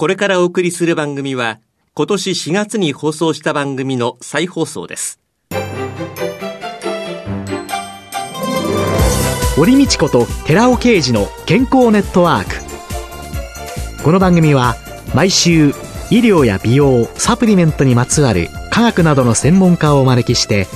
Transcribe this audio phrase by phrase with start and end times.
[0.00, 1.60] これからお送りする番組は、
[1.92, 5.20] 今年4月に放送した番組の再放送です。
[9.56, 14.02] 堀道子と寺尾啓二の健康ネットワーク。
[14.02, 14.74] この番組は、
[15.14, 15.74] 毎週、
[16.10, 20.66] 医療や美容、サプリメントにまつわる科学などの専門家をお招きして、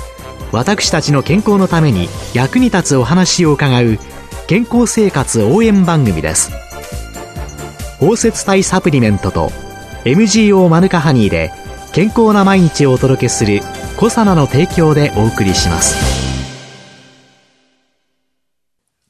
[0.53, 3.99] 私たちの健康のために役に立つお話を伺う
[4.49, 6.51] 健康生活応援番組です。
[8.05, 9.49] 包摂体サプリメントと
[10.05, 11.51] MGO マヌカハニーで
[11.95, 13.63] 健康な毎日をお届けする
[13.97, 15.97] コサナの提供でお送りします。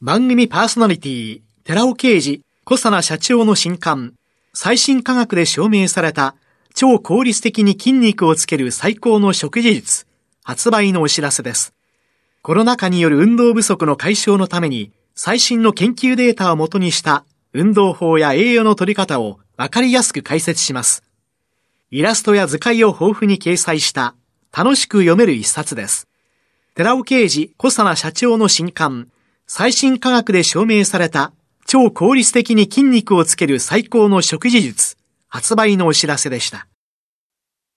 [0.01, 4.15] 番組パーソナリティ、寺尾啓治、コサナ社長の新刊、
[4.53, 6.37] 最新科学で証明された
[6.73, 10.07] 超効率的に筋肉をつける最高の食事術、
[10.45, 11.75] 発売のお知らせです。
[12.43, 17.25] コロナ禍による運動不足の解消のために最新の研究データをもとにした
[17.57, 21.05] 運動法や栄養の取り方をわかりやすく解説します。
[21.93, 24.17] イラストや図解を豊富に掲載した
[24.53, 26.09] 楽しく読める一冊です。
[26.75, 29.09] 寺尾啓治小佐奈社長の新刊、
[29.47, 31.33] 最新科学で証明された
[31.65, 34.97] 超効率的に筋肉をつける最高の食事術、
[35.29, 36.67] 発売のお知らせでした。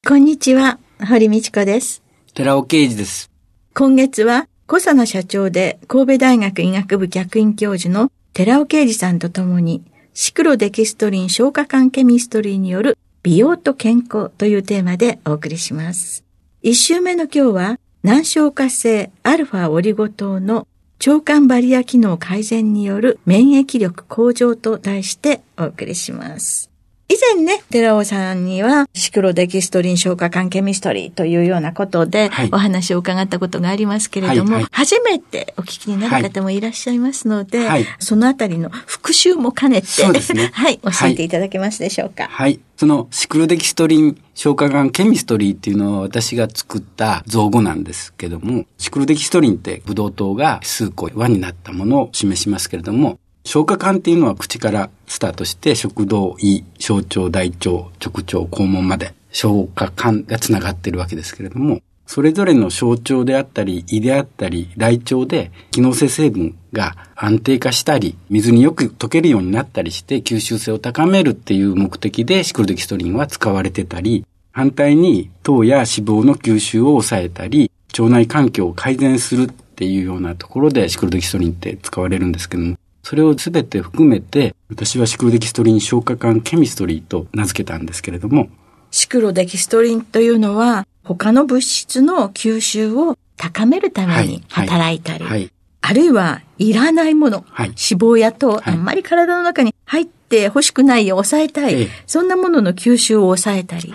[0.08, 2.02] こんにちは、堀道子です。
[2.34, 3.30] 寺尾啓治です。
[3.76, 9.82] 今月は小佐奈社長で神戸大学医学部客員教授の寺尾啓二さんと共に、
[10.14, 16.24] シクロデキストリン消化管ケミストリーによる美容と健康というテーマでお送りします。
[16.62, 20.68] 一週目の今日は、難消化性アルファオリゴ糖の
[21.04, 26.70] 腸管バリア機能改善による免疫力向上と題してお送りします。
[27.10, 39.88] 以前ね、寺尾さんには、シクロデキストリン消化管ケミストリーというようなことで、お話を伺ったことがありますけれども、はいはい、初めてお聞きになる方もいらっしゃいますので、はい、そのあたりの復習も兼ねて、
[40.34, 40.52] ね。
[40.54, 42.28] はい、教えていただけますでしょうか？
[42.30, 42.60] はい。
[42.76, 57.86] そのシクロデキストリン消化管ケミストリーっていうのは私が作った造語なんですけども、シクロデキストリンってブドウ糖が数個輪になったものを示しますけれども、消化管っていうのは口からスタートして食道、胃、小腸、大腸、直
[58.18, 82.76] 腸、肛門まで消化管がつながってるわけですけれども、それぞれの小腸であったり、胃であったり、大腸で機能性成分が安定化したり、水によく溶けるようになったりして吸収性を高めるっていう目的でシクロデキストリンは使われてたり、反対に糖や脂肪の吸収を抑えたり、腸内環境を改善するっていうようなところでシクロデキストリンって使われるんですけども、
[83.08, 88.50] それを全て含めて、私はシクロデキストリン消化管ケミストリーと名付けたんですけれども。
[88.92, 103.94] シクロデキストリンというのは、他の物質の吸収を高めるために働いたり、はいはいはい、あるいはいらないもの、脂肪や糖、あんまり体の中に入って欲しくないよう抑えたい、そんなものの吸収を抑えたり、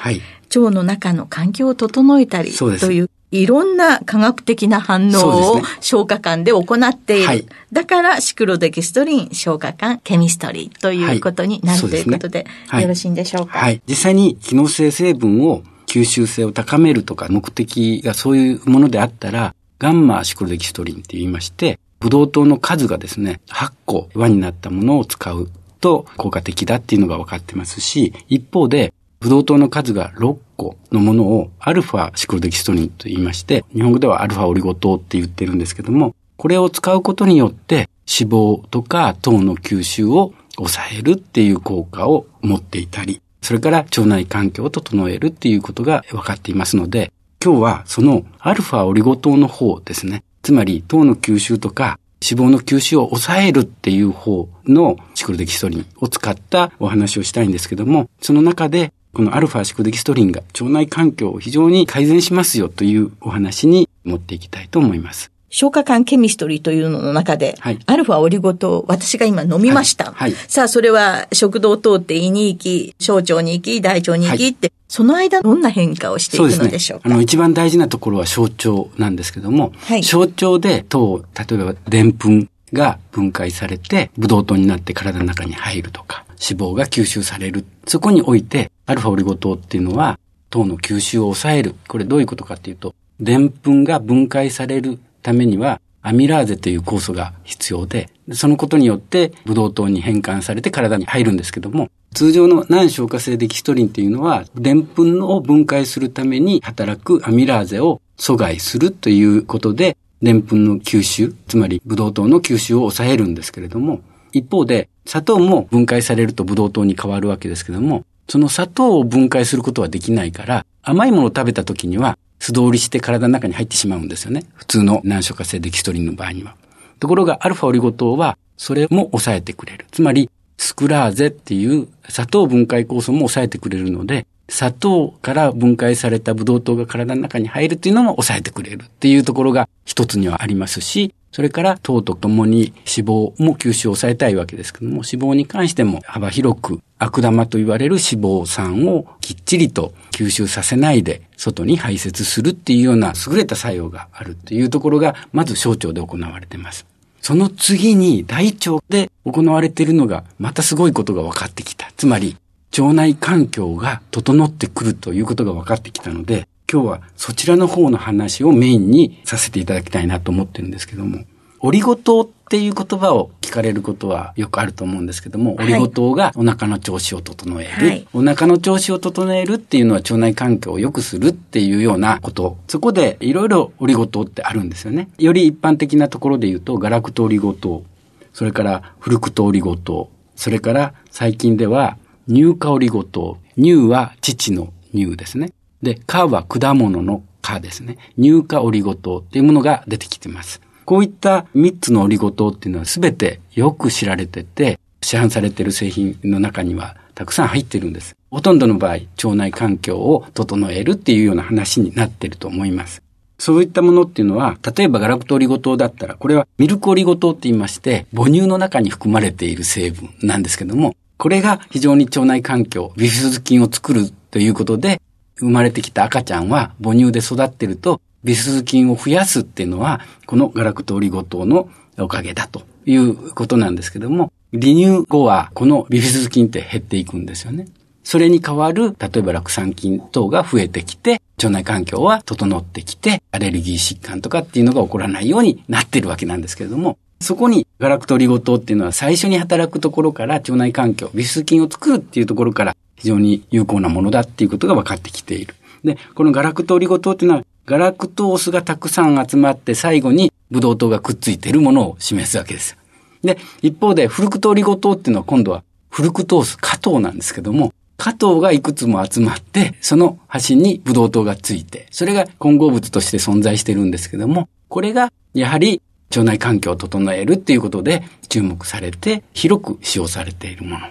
[0.56, 7.26] 腸の中の環境を整えたりといういろんな科学的な反応を消化管で行っている。
[7.26, 12.47] はい、だから、シクロデキストリン消化管ケミストリーということになる、はい、ということで、
[12.81, 13.59] よろしいんでしょうか？
[13.59, 13.82] はい。
[13.88, 25.50] 実際に機能性成分を吸収性を高めるとか目的がそういうものであったら、ガンマシクロデキストリンって言いまして、ブドウ糖の数がですね、8個輪になったものを使う
[25.81, 47.12] と効果的だっていうのが分かってますし、一方で、ブドウ糖の数が6個のものをアルファシクロデキストリンと言いまして、日本語ではアルファオリゴ糖って言ってるんですけども、これを使うことによって脂肪とか糖の吸収を抑えるっていう効果を持っていたり、それから腸内環境を整えるっていうことが分かっていますので、
[47.44, 50.23] 今日はそのアルファオリゴ糖の方ですね。
[50.43, 65.31] つまり糖の吸収とか脂肪の吸収を抑えるっていう方のシクロデキストリンを使ったお話をしたいんですけども、その中でこのアルファシクデキストリンが腸内環境を非常に改善しますよというお話に持っていきたいと思います。
[65.50, 70.06] 消化管ケミストリーというのの中で、はい、アルファオリゴ糖、私が今飲みました。
[70.06, 70.15] はい。
[70.15, 79.73] はい、さあ、それは食道を通って胃に行き、小腸に行き、大腸に行きって、その間どんな変化をしていくのでしょうか、ね、あの、一番大事なところは小腸なんですけども、
[80.03, 87.65] 小腸で糖、例えばでんぷんが分解されて、ブドウ糖になって体の中に入るとか、脂肪が吸収される。
[87.87, 90.19] そこにおいて、アルファオリゴ糖っていうのは、
[90.50, 91.75] 糖の吸収を抑える。
[91.89, 114.00] これどういうことかっていうと、でんぷんが分解されるためには、アミラーゼという酵素が必要で、そのことによって、ブドウ糖に変換されて体に入るんですけども、通常の難消化性デキストリンっていうのは、でんぷんを分解するために働くアミラーゼを阻害するということで、でんぷんの吸収、つまりブドウ糖の吸収を抑えるんですけれども、
[114.32, 124.44] 一方で、砂糖も分解されるとブドウ糖に変わるわけですけども、その砂糖を分解することはできないから、甘いものを食べた時には素通りして体の中に入ってしまうんですよね。
[124.55, 126.56] 普通の難消化性デキストリンの場合には。
[126.99, 129.87] ところが、アルファオリゴ糖は、それも抑えてくれる。
[129.90, 156.87] つまり、スクラーゼっていう砂糖分解酵素も抑えてくれるので、砂糖から分解されたブドウ糖が体の中に入るっていうのも抑えてくれるっていうところが一つにはありますし、それから糖とともに脂肪も吸収を抑えたいわけですけども、脂肪に関しても幅広く悪玉と言われる脂肪酸をきっちりと吸収させないで外に排泄するっていうような優れた作用があるっていうところがまず小腸で行われています。
[157.23, 160.75] その次に大腸で行われているのがまたす。
[160.75, 161.93] ごいことが分かってきた。
[161.96, 162.37] つまり
[162.79, 171.26] 腸内環境が整ってくるということが分かってきたので、今日はそちらの方の話をメインにさせていただきたいなと思ってるんですけども、
[171.60, 182.56] オリゴ糖っていう言葉を聞かれることはよくあると思うんですけども、オリゴ糖がお腹の調子を整える、はい、お腹の調子を整えるっていうのは腸内環境を良くするっていうようなこと。
[182.69, 185.08] そこでいろいろオリゴ糖ってあるんですよね。
[185.19, 187.84] より一般的なところで言うと、ガラクトオリゴ糖、
[188.32, 191.98] それからフルクトオリゴ糖、それから最近では
[192.28, 193.36] 乳化オリゴ糖。
[193.56, 195.52] 乳は乳の乳ですね。
[195.82, 197.99] で、化は果物の化ですね。
[198.17, 200.61] 乳化オリゴ糖っていうものが出てきてます。
[200.84, 208.17] こういった3つのオリゴ糖っていうのは全てよく知られてて、市販されている製品の中にはたくさん入ってるんです。
[208.31, 213.02] ほとんどの場合、腸内環境を整えるっていうような話になってると思います。
[213.38, 225.00] そういったものっていうのは、例えばガラクトオリゴ糖だったら、これはミルクオリゴ糖って言いまして、母乳の中に含まれている成分なんですけども、これが非常に腸内環境、ビフィズ菌を作るということで、
[225.38, 231.69] 生まれてきた赤ちゃんは母乳で育ってると、ビフィズ菌を増やすっていうのは、このガラクトオリゴ糖の
[231.99, 237.67] おかげだということなんですけども、離乳後はこのビフィズス菌って減っていくんですよね。
[238.05, 255.56] それに代わる、例えば酪酸菌等が増えてきて、腸内環境は整ってきて、アレルギー疾患とかっていうのが起こらないようになってるわけなんですけれども、そこにガラクトリゴ糖っていうのは最初に働くところから腸内環境、ビス菌を作るっていうところから非常に有効なものだっていうことが分かってきている。
[255.82, 262.76] で、このガラクトオリゴ糖っていうのはガラクトースがたくさん集まって最後にブドウ糖がくっついているものを示すわけです。
[263.25, 280.87] で、一方でフルクトリゴ糖っていうのは今度はフルクトース、加糖なんですけども、加糖がいくつも集まって、その端にブドウ糖がついて、それが混合物として存在してるんですけども、これがやはり腸内環境を整えるっていうことで注目されて、広く使用されているもの。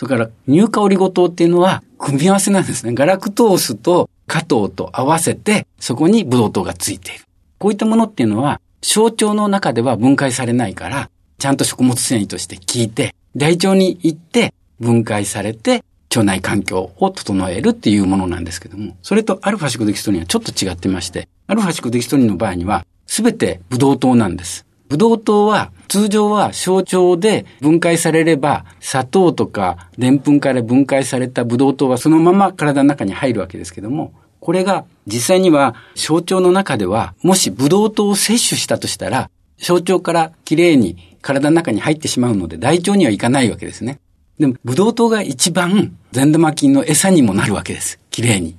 [0.00, 2.94] それから乳化オリゴ糖っていうのは組み合わせなんですね。
[2.94, 7.24] ガラクトースと加糖と合わせて、そこにブドウ糖がついている。
[7.58, 24.64] こういったものっていうのは、小腸の中では分解されないから、ちゃんと食物繊維として効いて、大腸に行って分解されて、腸内環境を整えるっていうものなんですけども、それとアルファシクデキストリンはちょっと違ってまして、アルファシクデキストリンの場合には、すべてブドウ糖なんです。
[24.90, 44.00] ブドウ糖は通常は小腸で分解されれば砂糖とか澱粉から分解されたブドウ糖はそのまま体の中に入るわけですけども、これが実際には小腸の中ではもしブドウ糖を摂取したとしたら小腸からきれいに体の中に入ってしまうので大腸には行かないわけですね。
[44.40, 48.00] でもブドウ糖が一番善玉菌の餌にもなるわけです。
[48.10, 48.56] きれいに。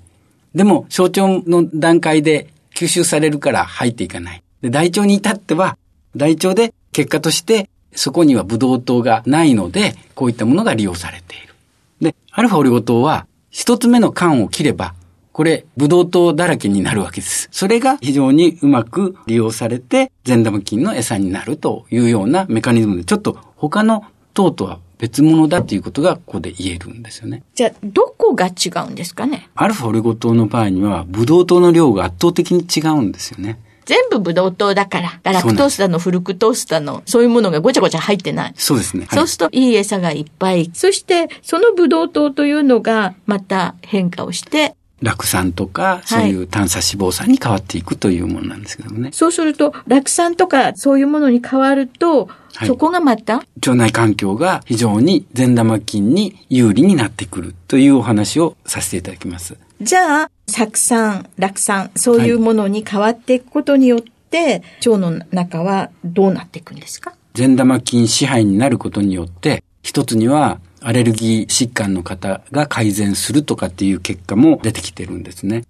[0.55, 4.43] でも小腸の段階で吸収されるから入っていかない。
[4.61, 5.77] で、大腸に至っては、
[6.15, 11.53] 大腸で結果としてそこにはブドウ糖がないので、こういったものが利用されている。
[12.01, 14.93] で、アルファオリゴ糖は、一つ目の缶を切れば、
[15.33, 17.49] これ、ブドウ糖だらけになるわけです。
[17.51, 27.43] それが非常にうまく利用されて、善玉菌の餌になるというようなメカニズムで、ちょっと他の糖とは別物だということがここで言えるんですよね。
[27.55, 29.49] じゃあ、どこが違うんですかね？
[29.55, 33.59] アルファオリゴ糖の場合には、ブドウ糖の量が圧倒的に違うんですよね。
[33.85, 38.53] 全部ブドウ糖だから、ガラクトースだの、フルクトースだの、そういうものがごちゃごちゃ入ってない。
[38.55, 39.07] そうですね。
[39.11, 40.69] そうすると、いい餌がいっぱい。
[40.73, 49.09] そして、そのブドウ糖というのが、また変化をして、酪酸とか、そういう炭鎖脂肪酸に変わっていくというものなんですけどもね。
[49.11, 53.37] そうすると、酪酸とかそういうものに変わると、はい、そこがまた？
[53.37, 59.57] 腸内環境が非常に善玉菌に有利になってくるというお話をさせていただきます。
[59.81, 67.13] じゃあ、酢酸、酪酸、そういうものに変わっていくことによって、はい、腸の中はどうなっていくんですか？
[67.33, 75.63] 善玉菌支配になることによって、一つにはアレルギー疾患の方が改善するとかっていう結果も出てきてるんですね。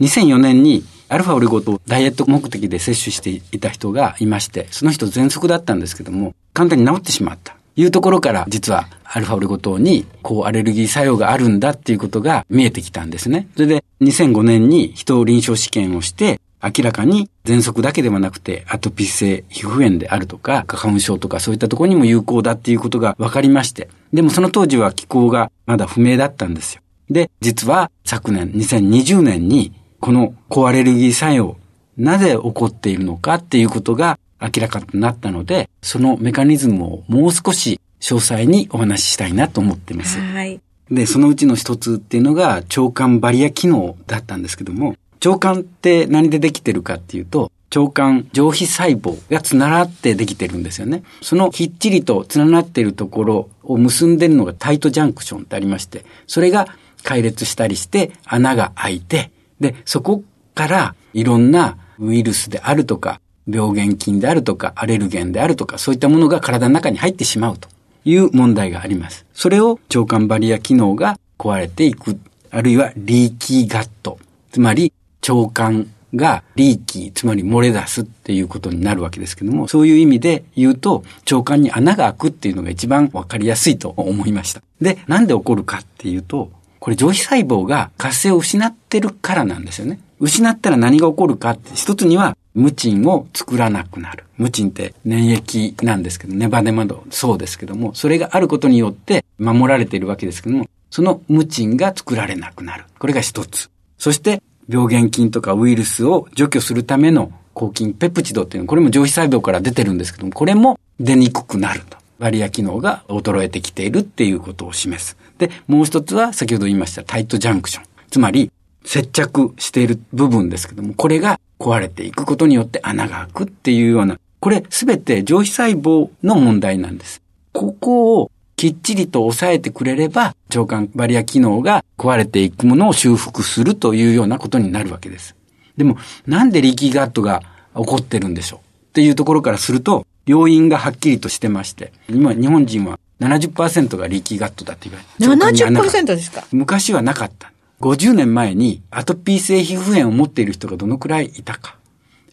[0.00, 7.56] 2004年にアルファオリゴとダイエット目的で摂取していた人がいまして、その人喘息だったんですけども、簡単に治ってしまった。
[7.80, 13.48] いうところから実はアルファオリゴ糖に抗アレルギー作用があるんだっていうことが見えてきたんですね。
[13.54, 23.88] それで2005年に人を臨床試験をして明らかに喘息だけではなくてアトピー性皮膚炎であるとか花粉症とかそういったところにも有効だっていうことが分かりまして。
[24.12, 26.82] でもその当時は気候がまだ不明だったんですよ。
[27.08, 31.56] で、実は昨年2020年にこの抗アレルギー作用
[31.96, 40.18] なぜ起こっているのかっていうことが明らかとなったので、そのメカニズムをもう少し詳細にお話ししたいなと思っています。
[40.18, 40.60] はい。
[40.90, 51.04] で、そのうちの一つっていうのが腸管バリア機能だったんですけども、腸管って何でできてるかっていうと、腸管上皮細胞がつながってできてるんですよね。
[51.22, 56.66] そのきっちりとつながっているところを結んでるのがタイトジャンクションってありまして、それが
[57.04, 59.30] 解列したりして穴が開いて、
[59.60, 63.20] で、そこからいろんなウイルスであるとか、
[63.50, 67.68] 病原菌であるとか、アレルゲンであるとか、そういったものが体の中に入ってしまうと
[68.04, 69.26] いう問題があります。
[69.34, 72.18] それを腸管バリア機能が壊れていく、
[72.50, 74.18] あるいはリーキーガット、
[74.52, 74.92] つまり
[75.28, 84.62] 腸管がリーキー、つまり漏れ出すっていうことになるわけですけども、そういう意味で言うと、腸管に穴が開くっていうのが一番わかりやすいと思いました。
[84.80, 90.00] で、なんで起こるかっていうと、これ上皮細胞が活性を失ってるからなんですよね。
[90.20, 94.24] 失ったら何が起こるかって、一つには無賃を作らなくなる。
[94.36, 102.84] 無賃って粘液なんですけど、ネバネバのそうですけども、それがあることによって守られているわけですけども、その無賃が作られなくなる。
[102.98, 103.70] これが一つ。
[103.98, 111.98] そして、病原菌とかウイルスを除去するための抗菌ペプチドっていうのは、これも上皮細胞から出てるんですけども、これも出にくくなると。
[112.18, 115.16] バリア機能が衰えてきているっていうことを示す。
[115.38, 117.84] で、もう一つは先ほど言いましたタイトジャンクション。
[118.10, 118.52] つまり、
[118.84, 127.20] 接着している部分ですけども、これが壊れていくことによって穴が開くっていうような、これすべて上皮細胞の問題なんです。
[127.52, 135.34] ここをきっちりと抑えてくれれば、腸管バリア機能が壊れていくものを修復するというようなことになるわけです。
[135.76, 135.96] でも、
[136.26, 137.42] なんでリキーガットが
[137.74, 145.46] 起こってるんでしょうっていうところからすると、要因がはっきりとしてまして、今日本人は70%がリーキーガットだって言われて。
[145.46, 146.44] 70%ですか？
[146.52, 147.52] 昔はなかった。
[147.80, 151.76] 50年前にアトピー性皮膚炎を持っている人がどのくらいいたか。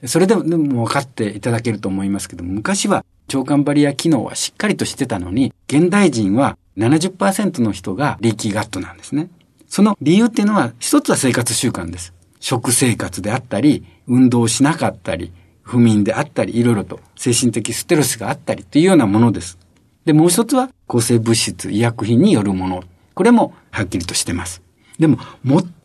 [0.06, 9.30] それでも分かっていただけると思いますけども、昔は腸管バリア機能はしっかりとしてたのに、現代人は70%の人がリーキーガットなんですね。
[9.68, 12.14] その理由っていうのは、一つは生活習慣です。
[12.40, 19.58] 食生活であったり、運動しなかったり、不眠であったり、いろいろと精神的ステロスがあったりというようなものです。
[20.06, 22.84] で、もう一つは抗生物質、医薬品によるもの。
[23.14, 24.67] これもはっきりとしてます。
[25.00, 25.18] でも、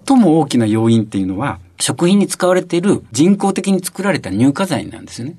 [0.06, 5.36] 最も大きな要因っていうのは、食品に使われている人工的に作られた乳化剤なんですよね。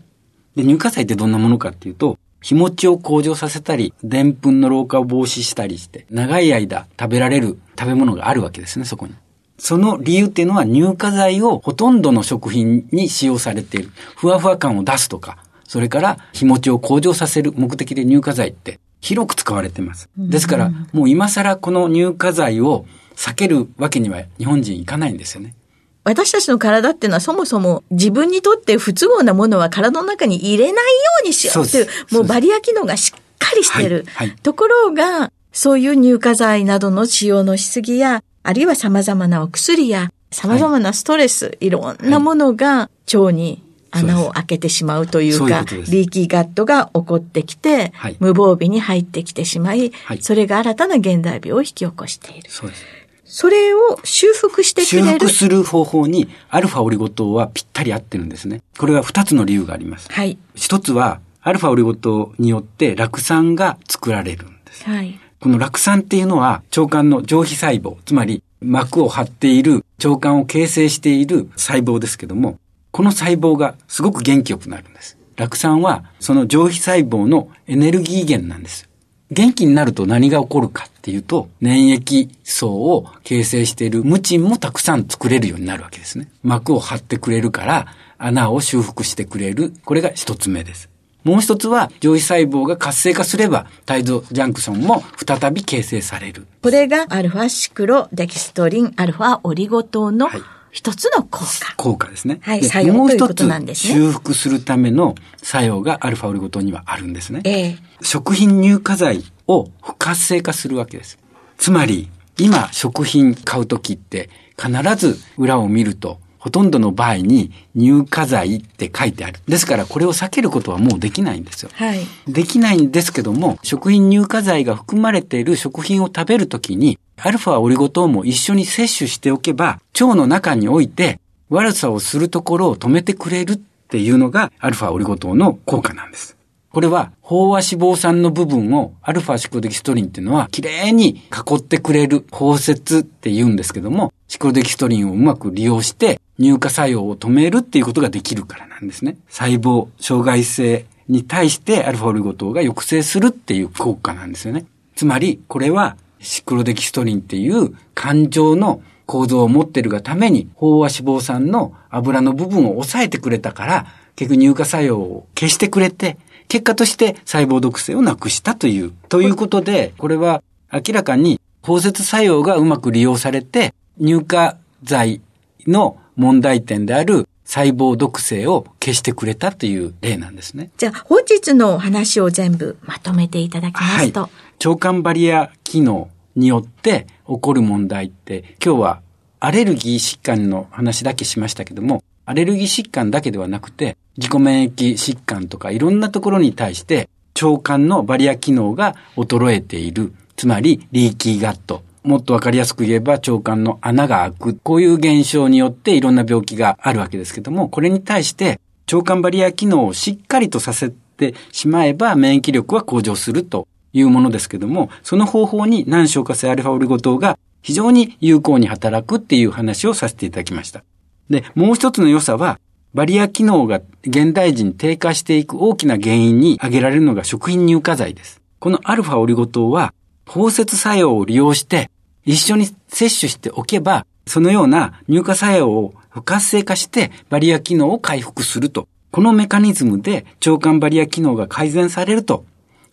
[0.56, 9.14] で、乳化剤ってどんなものかっていうと、日持ちを向上させたり、でんぷんの老化を防止したりして、長い間食べられる食べ物があるわけですね、そこに。
[9.58, 13.92] その理由っていうのは乳化剤をほとんどの食品に使用されている。
[14.16, 20.10] ふわふわ感を出すとか、それから日持ちを向上させる目的で乳化剤って広く使われています。
[20.18, 25.56] ですから、もう今更この乳化剤を避けるわけには日本人いかないんですよね。
[26.04, 30.82] 私たちの体っていうのはそもそも自分にとって不都合なものは体の中に入れないよ
[31.24, 34.06] うにしようっていう、もうバリア機能がしっかりしてる。
[34.14, 52.50] はいはい、ところが、そういう乳化剤などの使用のしすぎや、あるいは様々なお薬や、様々なストレス、はい、いろんなものが腸に穴を開けてしまうというか、ううリーキーガットが起こってきて、はい、無防備に入ってきてしまい、はい、それが新たな現代病を引き起こしている。
[52.50, 52.84] そうです。
[53.34, 55.08] それを修復してくれる。
[55.08, 58.62] 修復する方法にアルファオリゴ糖はぴったり合ってるんですね。
[58.78, 60.08] これは二つの理由があります。
[60.12, 60.38] はい。
[60.54, 64.84] 一つは、アルファオリゴ糖によって酪酸が作られるんです。
[64.84, 65.20] はい。
[65.40, 72.60] この酪酸っていうのは腸管の上皮細胞、つまり膜を張っている腸管を形成している細胞ですけども、
[72.92, 75.18] この細胞がすごく元気よくなるんです。
[75.38, 78.88] 酪酸はその上皮細胞のエネルギー源なんです。
[79.34, 86.28] 元気になると何が起こるかっていうと、粘液層を形成している無賃もたくさん作れるようになるわけですね。
[86.44, 87.88] 膜を張ってくれるから、
[88.18, 89.74] 穴を修復してくれる。
[89.84, 90.90] これが一つ目です。
[91.24, 96.46] もう一つは、上皮細胞が活性化すれば、タイドジャンクションも再び形成される。
[96.62, 100.30] これが、アルファシクロデキストリン、アルファオリゴ糖の、
[100.74, 101.76] 一つの効果。
[101.78, 102.40] 効果ですね。
[102.42, 107.42] はい、作用もう一つ、修復するための作用がアルファオリゴ糖にはあるんですね。
[107.44, 111.20] ええ、食品乳化剤を不活性化するわけです。
[111.60, 119.40] つまり、今食品買うときって必ず裏を見ると、ほとんどの場合に乳化剤って書いてある。
[119.48, 121.70] ですからこれを避けることはもうできないんですよ。
[121.74, 122.06] はい。
[122.28, 133.56] できないんですけども、食品乳化剤が含まれている食品を食べるときに、アルファオリゴ糖も一緒に摂取しておけば、腸の中において悪さをするところを止めてくれるっ
[133.88, 136.36] ていうのがアルファオリゴ糖の効果なんです。
[136.74, 149.18] これは、飽和脂肪酸の部分をアルファシクロデキストリンっていうのは、きれいに囲ってくれる包摂って言うんですけども、シクロデキストリンをうまく利用して、乳化作用を止めるっていうことができるからなんですね。
[149.30, 154.66] 細胞、障害性に対してアルファオリゴ糖が抑制するっていう効果なんですよね。
[154.96, 168.94] つまり、これはシクロデキストリンっていう感情の構造を持ってるがために、飽和脂肪酸の油の部分を抑えてくれたから、結局乳化作用を消してくれて、結果として細胞毒性をなくしたという。
[169.10, 175.22] ということで、これは明らかに包摂作用がうまく利用されて、乳化剤
[175.68, 180.72] の問題点である細胞毒性を消してくれたという例なんですね。
[180.78, 184.22] じゃあ、本日のお話を全部まとめていただきますと。
[184.22, 184.30] は
[184.60, 189.02] い、腸管バリア機能によって起こる問題って、今日は
[189.40, 197.10] アレルギー疾患の話だけしましたけども、アレルギー疾患だけではなくて、自己免疫疾患とかいろんなところに対して
[197.42, 200.14] 腸管のバリア機能が衰えている。
[200.36, 201.84] つまり、リーキーガット。
[202.04, 204.60] もっとわかりやすく言えば腸管の穴が開く。
[204.62, 208.60] こういう現象によっていろんな病気があるわけですけども、これに対して
[208.92, 220.84] 腸管バリア機能をしっかりとさせてしまえば免疫力は向上するというものですけども、その方法に難消化性アルファオリゴ糖が非常に有効に働くっていう話をさせていただきました。
[221.30, 222.60] で、もう一つの良さは、
[222.94, 228.42] バリア機能が現代人低下していく大きな原因に挙げられるのが食品乳化剤です。
[228.60, 229.94] このアルファオリゴ糖は、
[230.28, 231.90] 包摂作用を利用して、
[232.26, 238.88] 一緒に摂取しておけば、そのような乳化作用を不活性化してバリア機能を回復すると。
[239.12, 242.46] このメカニズムで腸管バリア機能が改善されると。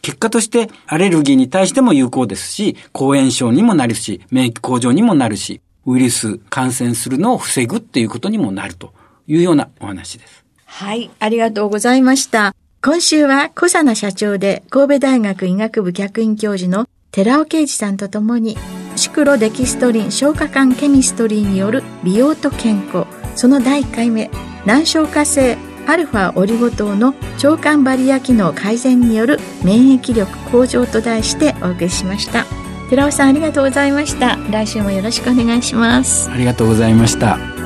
[0.03, 8.93] 結果としてアレルギーに対しても有効ですし、抗炎症にもなるし、免疫向上にもなるし、ウイルス感染するのを防ぐっていうことにもなると
[9.27, 10.45] いうようなお話です。
[10.64, 12.55] はい、ありがとうございました。
[12.83, 18.57] 今週は小佐奈社長で神戸大学医学部客員教授の寺尾啓二さんと共に
[18.96, 23.07] シクロデキストリン消化管ケミストリーによる美容と健康。
[23.37, 24.31] その第1回目
[24.66, 32.44] 難消化性アルファオリゴ糖の腸管バリア機能改善による免疫力向上と題してお送りしました。
[32.90, 34.37] 寺尾さんありがとうございました。
[34.50, 36.31] 来週もよろしくお願いします。
[36.31, 37.60] ありがとうございました。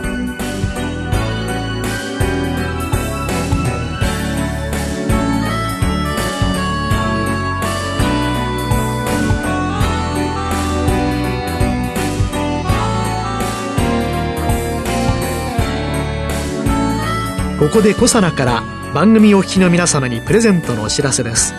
[17.65, 21.55] ここでコサナから番組お聞きの皆様にプレゼントのお知らせです。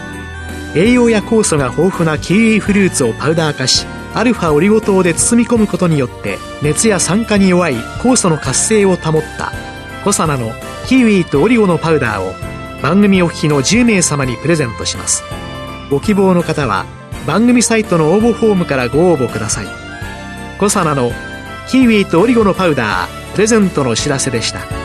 [0.75, 9.51] 栄養や酵素が豊富なキウイフルーツをパウダー化しアルファオリゴ糖で包み込むことによって熱や酸化に弱い酵素の活性を保った
[10.03, 10.51] コサナの
[10.87, 12.33] キウイとオリゴのパウダーを
[12.83, 15.23] 番組お聞きの10名様にプレゼントします。
[15.89, 16.85] ご希望の方は
[17.25, 19.65] 番組サイトの応募フォームからご応募ください。
[20.59, 21.11] コサナの
[21.67, 24.84] キウイとオリゴのパウダープレゼントのお知らせでした。